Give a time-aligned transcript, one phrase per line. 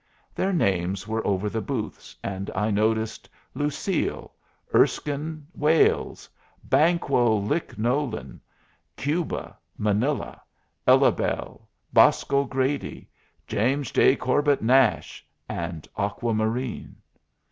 [0.33, 4.33] Their names were over the booths, and I noticed Lucille,
[4.73, 6.27] Erskine Wales,
[6.63, 8.39] Banquo Lick Nolin,
[8.97, 10.41] Cuba, Manilla,
[10.87, 13.09] Ellabelle, Bosco Grady,
[13.45, 14.15] James J.
[14.15, 16.95] Corbett Nash, and Aqua Marine.